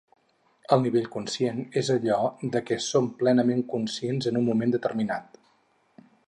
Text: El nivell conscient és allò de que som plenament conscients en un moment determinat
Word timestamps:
El 0.75 0.79
nivell 0.85 1.09
conscient 1.15 1.59
és 1.81 1.91
allò 1.95 2.17
de 2.55 2.63
que 2.69 2.79
som 2.87 3.11
plenament 3.21 3.61
conscients 3.75 4.31
en 4.33 4.41
un 4.41 4.49
moment 4.49 4.75
determinat 4.79 5.39